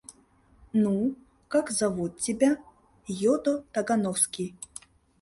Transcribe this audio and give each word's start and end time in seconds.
—Ну, 0.83 1.15
как 1.51 1.69
зовут 1.77 2.17
тебя?— 2.25 2.51
йодо 3.21 3.53
Тагановский. 3.73 4.49